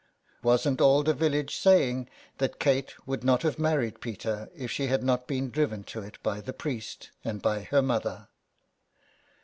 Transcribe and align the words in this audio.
Wasn't 0.41 0.81
ail 0.81 1.03
the 1.03 1.13
village 1.13 1.55
saying 1.55 2.09
that 2.39 2.59
Kate 2.59 2.95
would 3.05 3.23
not 3.23 3.43
have 3.43 3.57
6^ 3.57 3.57
SOME 3.57 3.65
PARISHIONERS. 3.65 3.73
married 3.77 4.01
Peter 4.01 4.49
if 4.55 4.71
she 4.71 4.87
had 4.87 5.03
not 5.03 5.27
been 5.27 5.51
driven 5.51 5.83
to 5.83 6.01
it 6.01 6.17
by 6.23 6.41
the 6.41 6.53
priest 6.53 7.11
and 7.23 7.39
by 7.39 7.59
her 7.65 7.83
mother. 7.83 8.27